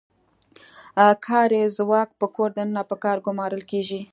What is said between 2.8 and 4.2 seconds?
په کار ګومارل کیږي.